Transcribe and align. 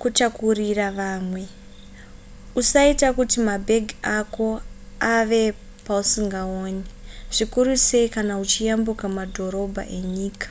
kutakurira 0.00 0.86
vamwe 0.98 1.42
usaita 2.60 3.08
kuti 3.16 3.36
mabhegi 3.48 3.94
ako 4.18 4.48
ave 5.16 5.42
pausingaaoni 5.86 6.84
zvikuru 7.36 7.72
sei 7.88 8.06
kana 8.14 8.32
uchiyambuka 8.44 9.06
mabhodha 9.16 9.82
enyika 9.98 10.48